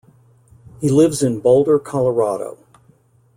[0.79, 2.57] He lives in Boulder, Colorado.